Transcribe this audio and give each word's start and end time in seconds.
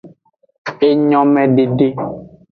Enyomedede. 0.87 1.87